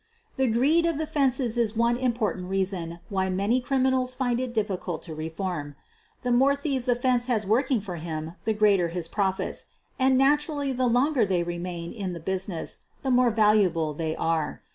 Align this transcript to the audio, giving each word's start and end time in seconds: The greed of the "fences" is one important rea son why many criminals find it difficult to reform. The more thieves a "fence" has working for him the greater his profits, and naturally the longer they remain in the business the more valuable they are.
The 0.35 0.47
greed 0.47 0.87
of 0.87 0.97
the 0.97 1.05
"fences" 1.05 1.59
is 1.59 1.75
one 1.75 1.95
important 1.95 2.49
rea 2.49 2.65
son 2.65 2.99
why 3.09 3.29
many 3.29 3.61
criminals 3.61 4.15
find 4.15 4.39
it 4.39 4.51
difficult 4.51 5.03
to 5.03 5.13
reform. 5.13 5.75
The 6.23 6.31
more 6.31 6.55
thieves 6.55 6.89
a 6.89 6.95
"fence" 6.95 7.27
has 7.27 7.45
working 7.45 7.81
for 7.81 7.97
him 7.97 8.33
the 8.45 8.53
greater 8.55 8.87
his 8.87 9.07
profits, 9.07 9.67
and 9.99 10.17
naturally 10.17 10.73
the 10.73 10.87
longer 10.87 11.23
they 11.23 11.43
remain 11.43 11.91
in 11.93 12.13
the 12.13 12.19
business 12.19 12.79
the 13.03 13.11
more 13.11 13.29
valuable 13.29 13.93
they 13.93 14.15
are. 14.15 14.63